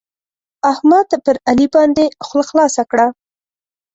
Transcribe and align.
احمد 0.71 1.07
پر 1.23 1.35
علي 1.49 1.67
باندې 1.75 2.05
خوله 2.25 2.45
خلاصه 2.49 2.83
کړه. 2.91 3.07